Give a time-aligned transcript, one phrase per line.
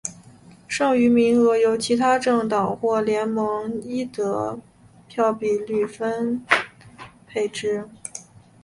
[0.67, 4.57] 剩余名额由其他政党或联盟依得
[5.07, 6.43] 票比率分
[7.27, 7.87] 配之。